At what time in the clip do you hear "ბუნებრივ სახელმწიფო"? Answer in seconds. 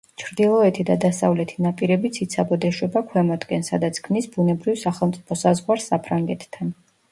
4.39-5.41